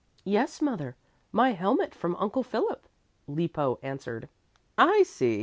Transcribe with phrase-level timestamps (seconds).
[0.25, 0.95] "Yes, mother,
[1.31, 2.87] my helmet from Uncle Philip,"
[3.27, 4.29] Lippo answered.
[4.75, 5.39] "I see!